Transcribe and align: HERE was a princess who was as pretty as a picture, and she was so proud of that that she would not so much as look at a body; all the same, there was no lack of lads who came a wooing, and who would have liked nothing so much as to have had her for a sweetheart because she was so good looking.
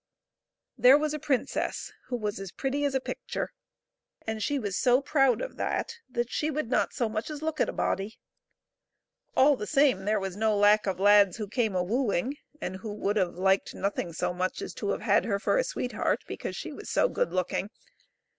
HERE 0.81 0.97
was 0.97 1.13
a 1.13 1.19
princess 1.19 1.91
who 2.07 2.15
was 2.17 2.39
as 2.39 2.51
pretty 2.51 2.85
as 2.85 2.95
a 2.95 2.99
picture, 2.99 3.51
and 4.25 4.41
she 4.41 4.57
was 4.57 4.75
so 4.75 4.99
proud 4.99 5.41
of 5.41 5.57
that 5.57 5.99
that 6.09 6.31
she 6.31 6.49
would 6.49 6.71
not 6.71 6.91
so 6.91 7.07
much 7.07 7.29
as 7.29 7.43
look 7.43 7.61
at 7.61 7.69
a 7.69 7.71
body; 7.71 8.17
all 9.37 9.55
the 9.55 9.67
same, 9.67 10.05
there 10.05 10.19
was 10.19 10.35
no 10.35 10.57
lack 10.57 10.87
of 10.87 10.99
lads 10.99 11.37
who 11.37 11.47
came 11.47 11.75
a 11.75 11.83
wooing, 11.83 12.35
and 12.59 12.77
who 12.77 12.91
would 12.91 13.15
have 13.15 13.35
liked 13.35 13.75
nothing 13.75 14.11
so 14.11 14.33
much 14.33 14.59
as 14.59 14.73
to 14.73 14.89
have 14.89 15.01
had 15.01 15.23
her 15.25 15.37
for 15.37 15.59
a 15.59 15.63
sweetheart 15.63 16.23
because 16.25 16.55
she 16.55 16.71
was 16.71 16.89
so 16.89 17.07
good 17.07 17.31
looking. 17.31 17.69